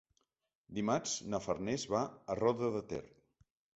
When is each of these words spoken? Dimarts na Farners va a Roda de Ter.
Dimarts 0.77 1.13
na 1.33 1.39
Farners 1.49 1.85
va 1.97 2.01
a 2.35 2.39
Roda 2.41 2.71
de 2.79 2.83
Ter. 2.95 3.03